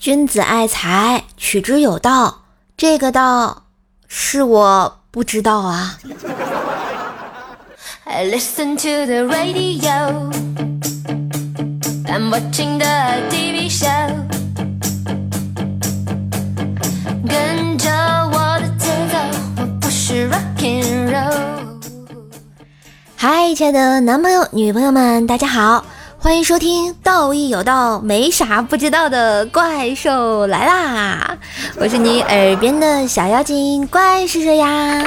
[0.00, 2.44] 君子爱财，取之有道。
[2.74, 3.64] 这个道
[4.08, 5.98] 是我不知道啊。
[23.16, 25.84] 嗨，亲爱的男朋友、女朋友们，大家好，
[26.22, 31.38] 欢迎收听《道义有道，没啥不知道的怪兽来啦》，
[31.80, 35.02] 我是你耳边的小妖精，怪是谁呀？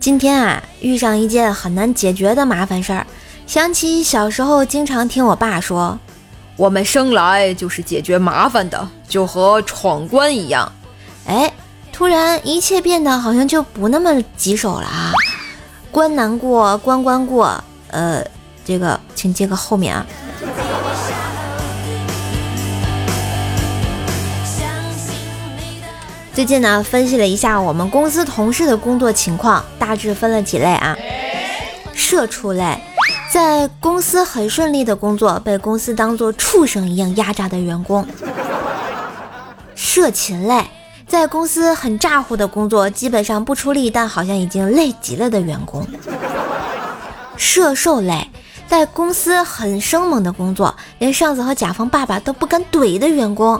[0.00, 3.06] 今天啊，遇上一件很难解决的麻烦事儿，
[3.46, 5.96] 想起小时候经常听我爸说，
[6.56, 10.72] 我们生来就是解决麻烦的，就和闯关一样。
[11.26, 11.52] 哎，
[11.92, 15.12] 突然一切变得好像就不那么棘手了啊！
[15.96, 18.22] 关难过关关过，呃，
[18.66, 20.06] 这个请接个后面啊。
[26.34, 30.94] 最近呢，分析了一下我们公司同事的工作情况，大致分了几类啊。
[31.94, 32.78] 社畜类，
[33.32, 38.06] 在公司很顺利的工作，被公司当做畜生一样压榨的员工。
[39.74, 40.62] 社禽类，
[41.06, 45.86] 在公司很咋呼的工作，基本上不出力，但好像已经累极了的员工。
[47.36, 48.28] 社兽类，
[48.66, 53.58] 在公司很生猛的工作，连上司和甲方爸爸都不敢怼的员工。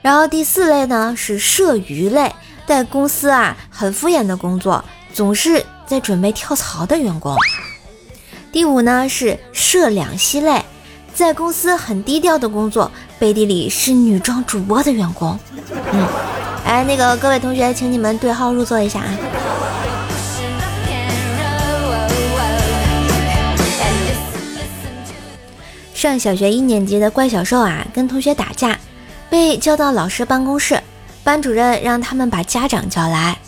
[0.00, 2.32] 然后第四类呢是社鱼类，
[2.66, 7.36] 在公司啊很敷衍的工作，总是在准备跳槽的员工。
[8.52, 10.64] 第五呢是社两栖类，
[11.16, 15.36] 在公司很低调的工作，背地里是女装主播的员工。
[15.90, 16.06] 嗯，
[16.66, 19.08] 哎，那个各位同学，请你们对号入座一下啊。
[25.94, 28.78] 上小学一年级的怪小兽啊，跟同学打架。
[29.30, 30.78] 被叫到老师办公室，
[31.24, 33.38] 班主任让他们把家长叫来。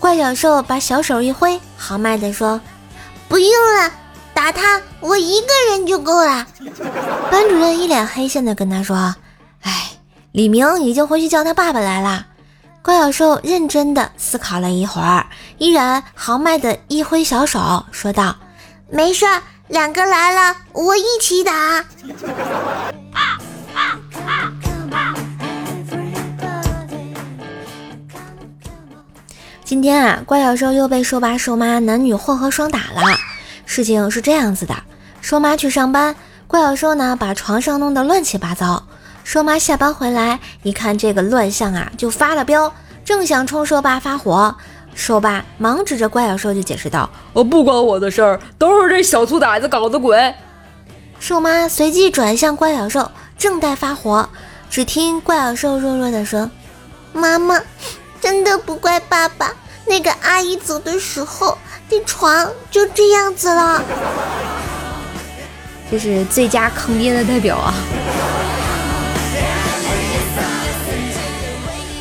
[0.00, 2.60] 怪小兽把小手一挥，豪迈地说
[3.28, 3.48] ：“不用，
[4.42, 6.44] 打他我一个人就够了。”
[7.30, 9.14] 班主任一脸黑线的跟他说
[9.62, 9.90] ：“哎，
[10.32, 12.26] 李明已经回去叫他爸爸来了。”
[12.82, 15.26] 怪小兽认真的思考了一会儿，
[15.58, 18.34] 依然豪迈的一挥小手，说道
[18.90, 19.24] ：“没事，
[19.68, 21.84] 两个来了，我一起打。”
[29.64, 33.16] 今天啊，怪小兽又被兽爸兽妈男女混合双打了。
[33.72, 34.74] 事情是这样子的：
[35.22, 36.14] 瘦妈去上班，
[36.46, 38.86] 怪小兽呢把床上弄得乱七八糟。
[39.24, 42.70] 瘦妈下班回来一看这个乱象啊，就发了飙，
[43.02, 44.54] 正想冲瘦爸发火，
[44.94, 50.34] 瘦爸忙指着怪小兽就解释道：“我不关我的事儿，都是这小兔崽子搞的鬼。”
[51.18, 54.28] 兽妈随即转向怪小兽，正待发火，
[54.68, 56.50] 只听怪小兽弱弱的说
[57.14, 57.58] ：“妈妈，
[58.20, 59.54] 真的不怪爸爸。”
[59.84, 61.58] 那个阿姨走的时候，
[61.92, 63.84] 这床就这样子了。
[65.90, 67.74] 这是最佳坑爹的代表啊！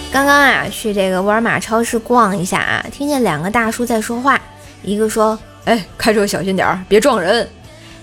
[0.09, 4.39] 刚刚啊，去这个沃尔玛超市逛一下啊，听见两个大叔在说话，
[4.81, 5.37] 一个说
[5.67, 7.49] ：“哎，开车小心点儿，别撞人。”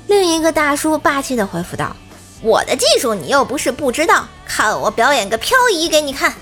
[0.08, 1.96] 另一个大叔霸气的回复道
[2.42, 6.34] ：“我的技术你又不是不知道，看我表演个漂移给你看。”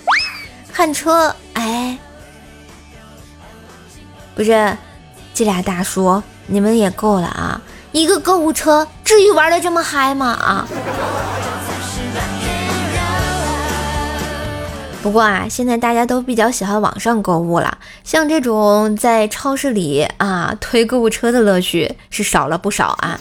[0.74, 1.96] 看车，哎。
[4.34, 4.76] 不是，
[5.36, 7.60] 这俩大叔，你们也够了啊！
[7.92, 10.28] 一个购物车，至于玩的这么嗨吗？
[10.28, 10.66] 啊！
[15.02, 23.20] 不过啊，现在大家都比较喜欢网上购物了，像这种在超市里啊推购物车的乐趣是少了不少啊。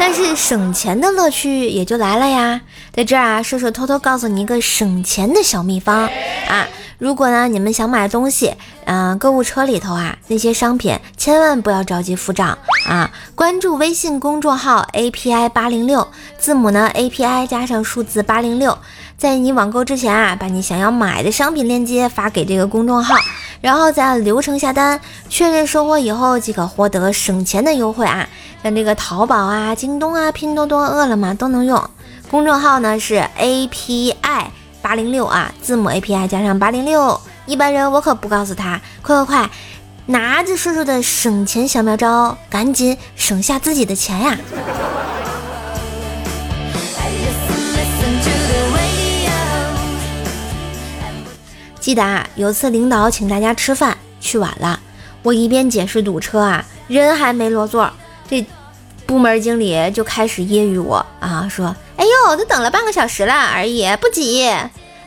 [0.00, 2.60] 但是省钱的乐趣也就来了呀，
[2.92, 6.10] 在这儿啊，射手偷偷告诉你一个省钱的小秘方
[6.48, 6.66] 啊。
[7.02, 8.54] 如果呢，你们想买东西，
[8.84, 12.56] 嗯，购物车里头啊那些商品，千万不要着急付账
[12.88, 13.10] 啊！
[13.34, 16.06] 关注微信公众号 API 八零六，
[16.38, 18.78] 字母呢 API 加上数字八零六，
[19.18, 23.16] 在你网购之前啊，把你想要买的商品链接发给这个公众号，
[23.60, 28.28] 然后再按流程下单，确认收货以后即可获得省钱的优惠啊！
[28.62, 31.82] 像这个淘宝啊、京东啊、拼多多、饿了么都能用。
[32.30, 34.44] 公众号呢是 API。
[34.92, 38.78] 八零六啊，字母 API 加上八零六，一般人我可不告诉他。
[39.00, 39.50] 快快快，
[40.04, 44.36] 拿着叔叔的省钱小妙招，赶紧省下自己的钱呀！
[51.80, 54.78] 记得啊，有次领导请大家吃饭，去晚了，
[55.22, 57.90] 我一边解释堵车啊，人还没落座，
[58.28, 58.44] 这。
[59.04, 64.48] 部门经理就开始揶揄我啊，说：“哎呦，都等了半个小时了而已，不急”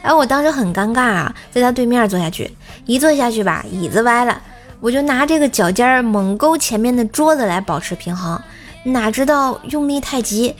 [0.07, 2.55] 哎，我当时很尴尬啊，在他对面坐下去，
[2.85, 4.39] 一坐下去吧，椅子歪了，
[4.79, 8.39] 我就拿这个脚尖儿猛勾前面的桌子来保持平衡，
[8.83, 10.55] 哪知道用力太急，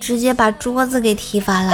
[0.00, 1.72] 直接把桌子给踢翻了，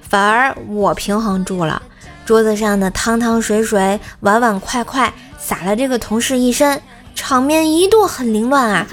[0.00, 1.80] 反而我平衡住了。
[2.24, 6.80] 桌子上的汤汤水水、碗碗筷筷洒了这个同事一身，
[7.14, 8.86] 场面一度很凌乱啊！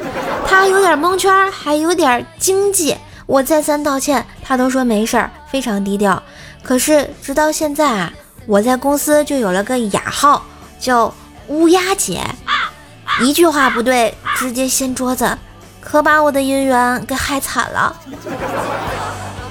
[0.47, 2.97] 他有点蒙圈，还有点惊悸。
[3.27, 6.21] 我再三道歉，他都说没事儿，非常低调。
[6.63, 8.13] 可是直到现在啊，
[8.45, 10.45] 我在公司就有了个雅号，
[10.79, 11.13] 叫
[11.47, 12.21] 乌鸦姐。
[13.21, 15.37] 一句话不对，直接掀桌子，
[15.81, 17.95] 可把我的姻缘给害惨了。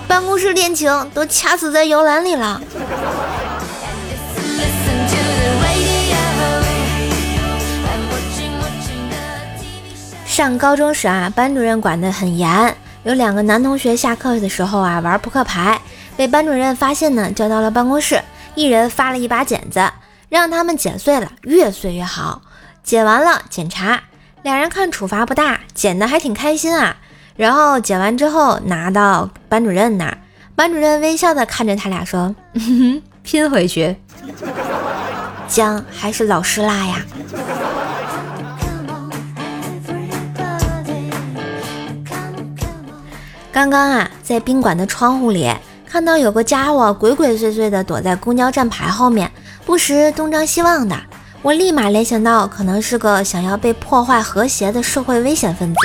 [0.06, 2.60] 办公室恋情都掐死在摇篮里了。
[10.24, 12.76] 上高中时啊，班主任管得很严。
[13.02, 15.80] 有两个男同学下课的时候啊玩扑克牌，
[16.18, 18.20] 被班主任发现呢，叫到了办公室，
[18.56, 19.88] 一人发了一把剪子，
[20.28, 22.42] 让他们剪碎了，越碎越好。
[22.82, 24.02] 剪完了检查，
[24.42, 26.96] 俩人看处罚不大，剪的还挺开心啊。
[27.36, 30.18] 然后剪完之后拿到班主任那儿，
[30.56, 32.34] 班主任微笑的看着他俩说
[33.22, 33.94] ：“拼回去，
[35.46, 37.06] 姜还是老师辣呀。”
[43.52, 45.48] 刚刚啊，在宾馆的窗户里
[45.90, 49.30] 看到有个家伙鬼鬼祟祟的躲在公交站牌后面，
[49.64, 50.94] 不时东张西望的。
[51.40, 55.80] 我立马联想到，可能是个想要被破坏和谐的社会危险分子，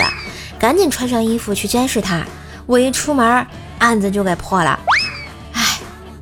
[0.59, 2.21] 赶紧穿上衣服去监视他。
[2.65, 3.47] 我一出门，
[3.79, 4.77] 案子就给破了。
[5.53, 5.79] 唉，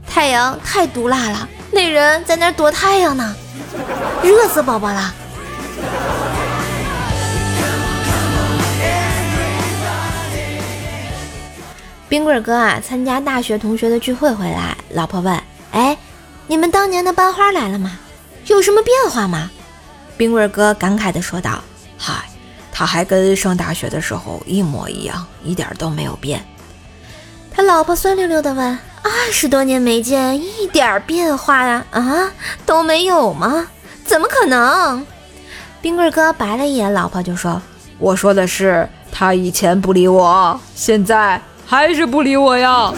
[0.08, 3.36] 太阳太毒辣了，那人在那躲太阳呢，
[4.22, 5.12] 热死宝宝了。
[12.12, 15.42] 冰棍哥啊，参加大学同学的聚会回来，老婆问
[15.72, 15.98] ：“哎，
[16.46, 17.98] 你们当年的班花来了吗？
[18.48, 19.50] 有什么变化吗？”
[20.18, 21.64] 冰棍哥感慨地说道
[21.98, 22.26] ：“嗨，
[22.70, 26.46] 他还跟上大学的时候一模一样，一点都没有变。”
[27.50, 31.86] 他老婆酸溜溜地问：“二十多年没见，一点变化呀？
[31.92, 32.30] 啊，
[32.66, 33.68] 都没有吗？
[34.04, 35.08] 怎么可能？”
[35.82, 37.62] 冰棍哥白了一眼老婆，就说
[38.00, 42.92] ：“我说的是，他以前不理我，现在。”还是不理我呀！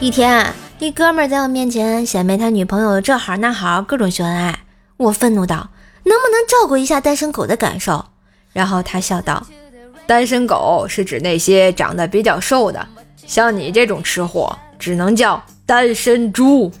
[0.00, 4.60] 一天，一哥们在我面前显摆他女朋友这好那好，各种秀恩爱。
[4.96, 5.68] 我愤怒道
[6.04, 8.06] ：“能不能照顾一下单身狗的感受？”
[8.54, 9.46] 然后他笑道
[10.08, 12.88] ：“单身狗是指那些长得比较瘦的，
[13.26, 16.72] 像你这种吃货，只能叫单身猪。”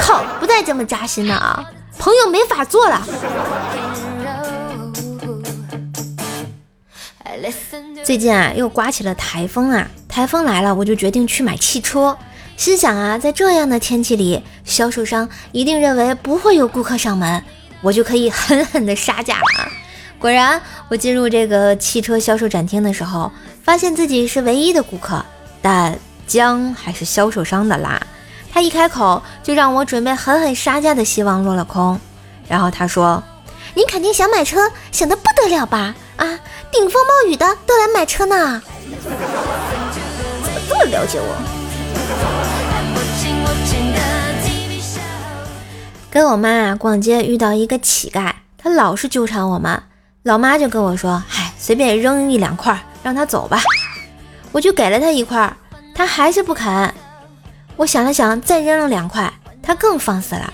[0.00, 1.62] 靠，不带这么扎心的啊！
[1.98, 3.02] 朋友没法做了。
[8.02, 9.88] 最近啊，又刮起了台风啊！
[10.08, 12.16] 台风来了，我就决定去买汽车。
[12.56, 17.42] 心想啊，在这样的天气里，销售商一定认为不会有顾客上门，
[17.80, 19.68] 我就可以狠狠的杀价了。
[20.18, 23.30] 果然，我进入这个汽车销售展厅的时候，
[23.62, 25.24] 发现自己是唯一的顾客，
[25.60, 28.00] 但姜还是销售商的啦。
[28.52, 31.98] 他一开口，就让我准备狠狠杀价的希望落了空。
[32.46, 33.22] 然后他说
[33.74, 35.94] ：“你肯定想买车，想得不得了吧？
[36.16, 36.38] 啊！”
[36.72, 38.60] 顶风冒雨的都来买车呢，
[39.02, 39.16] 怎么
[40.68, 41.36] 这么了解我？
[46.10, 49.82] 跟我妈啊逛街遇到一个乞丐，他老是纠缠我妈，
[50.22, 53.60] 老妈就跟我说：“嗨，随便扔一两块，让他走吧。”
[54.52, 55.52] 我就给了他一块，
[55.92, 56.94] 他还是不肯。
[57.76, 60.52] 我想了想，再扔了两块，他更放肆了。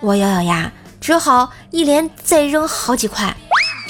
[0.00, 3.36] 我咬咬牙，只好一连再扔好几块。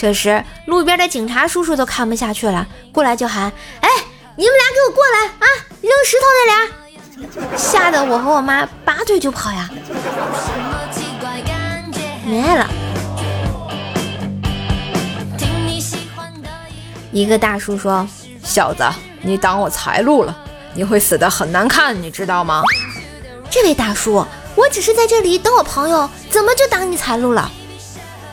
[0.04, 3.88] 这时，路边的警察叔叔都看不下去了，过来就喊：“哎，
[4.36, 5.48] 你们俩给我过来啊！
[5.80, 6.68] 扔石头那俩！”
[7.56, 9.70] 吓得我和我妈拔腿就跑呀，
[12.26, 12.68] 没爱了。
[17.10, 18.06] 一个大叔说
[18.44, 18.84] ：“小子，
[19.22, 20.36] 你挡我财路了，
[20.74, 22.62] 你会死的很难看，你知道吗？”
[23.48, 27.50] 这位大叔，我只是在这里等我朋友，怎么就挡你财路了？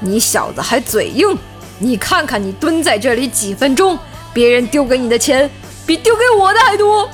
[0.01, 1.39] 你小子还嘴硬！
[1.83, 3.97] 你看看，你蹲在这里几分钟，
[4.31, 5.49] 别人丢给你的钱
[5.83, 7.09] 比丢给我的还多。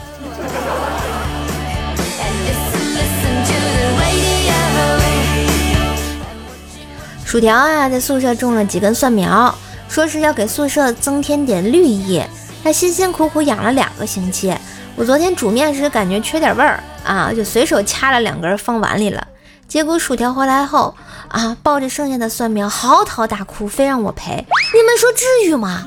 [7.23, 9.55] 薯条啊，在宿舍种了几根蒜苗，
[9.87, 12.21] 说是要给宿舍增添点绿意。
[12.61, 14.53] 他辛辛苦苦养了两个星期，
[14.97, 19.25] 我昨天煮面时感觉缺点味儿啊，就随手掐了两根放碗里了。
[19.65, 20.93] 结果薯条回来后，
[21.29, 24.45] 啊，抱着剩下的蒜苗嚎啕大哭，非让我赔。
[24.73, 25.85] 你们说至于吗？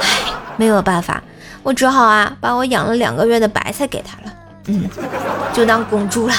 [0.00, 1.22] 唉，没有办法，
[1.62, 4.34] 我只好啊，把我养了两个月的白菜给他了，
[4.66, 4.88] 嗯，
[5.52, 6.34] 就当公猪了。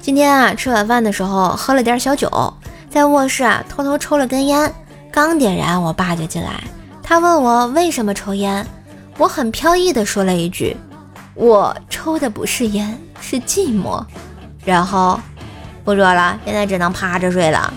[0.00, 2.30] 今天啊，吃晚饭的时候喝了点小酒，
[2.90, 4.72] 在卧室啊偷偷抽了根烟，
[5.10, 6.62] 刚点燃，我爸就进来，
[7.02, 8.66] 他问我为什么抽烟，
[9.18, 10.76] 我很飘逸的说了一句，
[11.34, 14.04] 我抽的不是烟，是寂寞。
[14.64, 15.20] 然后
[15.84, 17.72] 不说了，现在只能趴着睡了，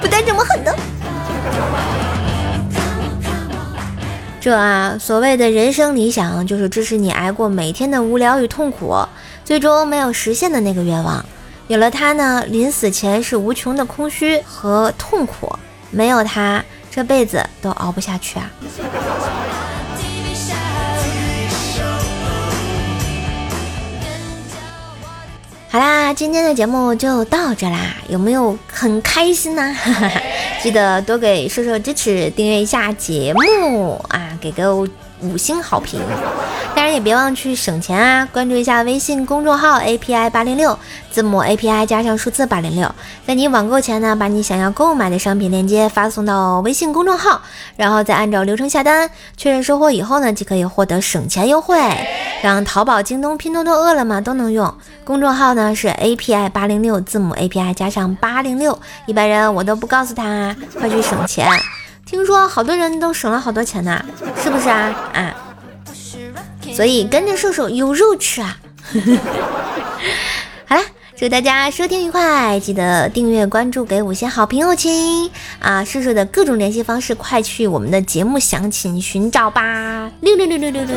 [0.00, 0.76] 不带这么狠的。
[4.40, 8.94] 这啊，所谓的人生理想，就是支持你挨过每天的无聊与痛苦。
[9.44, 11.24] 最终没有实现的那个愿望，
[11.66, 15.48] 有了它呢，临死前是无穷的空虚和痛苦；
[15.90, 18.50] 没有它，这辈子都熬不下去啊！
[25.76, 29.76] 好啦，今天的节目就到这啦，有没有很开心呢？
[30.62, 34.74] 记得多给瘦瘦支持，订阅一下节目啊，给个。
[35.22, 35.98] 五星好评，
[36.76, 38.28] 当然也别忘去省钱啊！
[38.30, 40.78] 关注一下微信公众号 API 八零六，
[41.10, 42.94] 字母 API 加上数字八零六，
[43.26, 47.40] 在你网购前呢，把你想要购买的商品链接发送到微信公众号，
[47.76, 51.80] 然后再按照流程下单，确认收货以后呢，就可以获得省钱优惠，
[52.42, 54.72] 让淘宝、京东、拼多多、饿了么都能用。
[55.02, 61.48] 公众号呢是 API 八零六，字母 API 加上八零六，一般人我都不告诉他啊，快去省钱。
[62.04, 64.04] 听说好多人都省了好多钱呢，
[64.42, 64.94] 是不是啊？
[65.14, 65.34] 啊，
[66.76, 68.58] 所以跟着瘦瘦有肉吃啊！
[70.68, 70.82] 好了，
[71.16, 75.82] 祝大家收听愉快，记得订阅关注，给五星好评哦，亲啊！
[75.82, 80.10] 瘦瘦的各种联系方式，快去我们的节目详情寻找吧！
[80.20, 80.94] 六六六六六六。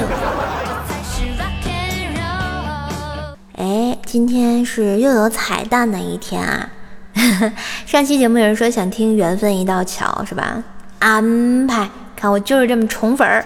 [3.55, 6.69] 哎，今天是又有彩蛋的一天啊！
[7.87, 10.61] 上期节目有人说想听《缘分一道桥》，是吧？
[10.99, 13.45] 安排，看我就是这么宠粉儿。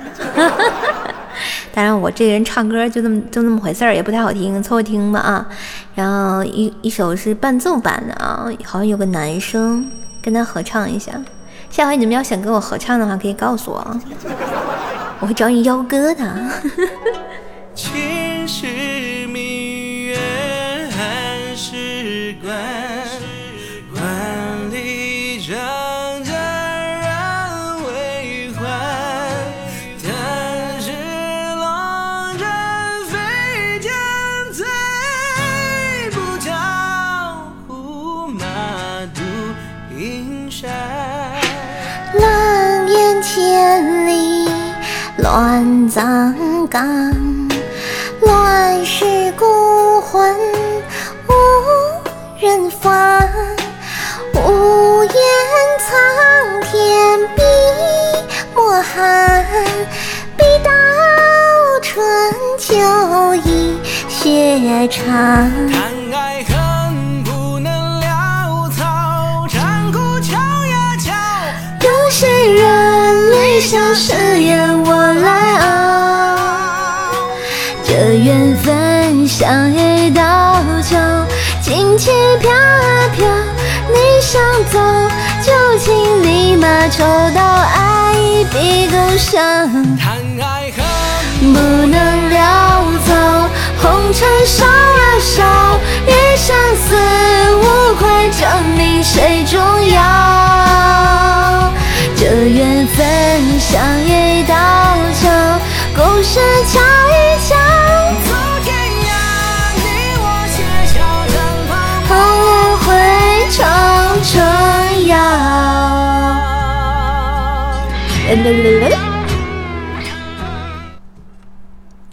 [1.76, 5.48] 当然，我这个人唱歌就这么就那么回事儿，也不太好听，凑合听吧啊。
[5.96, 9.90] 然后一一首是伴奏版的啊，好像有个男生
[10.22, 11.12] 跟他合唱一下。
[11.72, 14.00] 下回你们要想跟我合唱的话，可以告诉我啊，
[15.20, 16.24] 我会找你邀歌的。
[46.74, 47.14] 葬岗，
[48.22, 50.36] 乱世孤魂
[51.28, 51.34] 无
[52.42, 53.22] 人访，
[54.34, 55.14] 无言
[55.78, 55.94] 苍
[56.64, 57.44] 天笔
[58.56, 59.46] 墨寒，
[60.36, 60.72] 笔到
[61.84, 62.04] 春
[62.58, 62.74] 秋
[63.36, 63.78] 一
[64.10, 65.52] 血长。
[73.62, 74.73] 笑誓言我来
[86.84, 89.40] 立马抽刀，爱一笔勾销。
[91.40, 91.96] 不能
[92.30, 92.36] 潦
[93.06, 93.10] 草，
[93.82, 96.96] 红尘烧啊烧，一生死
[97.56, 98.44] 无愧，证
[98.78, 99.73] 明谁重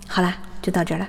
[0.06, 1.08] 好啦，就到这了。